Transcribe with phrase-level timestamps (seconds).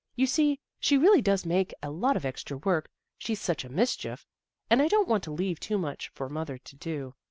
[0.15, 4.25] "You see, she really does make a lot of extra work, she's such a mischief,
[4.67, 7.13] and I don't want to leave too much for mother to do."